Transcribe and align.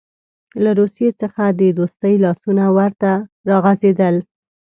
له 0.63 0.71
روسیې 0.79 1.09
څخه 1.21 1.43
د 1.59 1.61
دوستۍ 1.77 2.15
لاسونه 2.25 2.63
ورته 2.77 3.11
راغځېدل. 3.49 4.15